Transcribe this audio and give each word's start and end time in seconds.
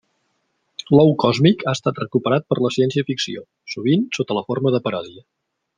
L'ou 0.99 1.11
còsmic 1.23 1.65
ha 1.67 1.75
estat 1.79 2.01
recuperat 2.03 2.49
per 2.49 2.59
la 2.67 2.73
ciència-ficció, 2.79 3.45
sovint 3.75 4.09
sota 4.21 4.39
la 4.41 4.45
forma 4.51 4.77
de 4.79 4.85
paròdia. 4.89 5.25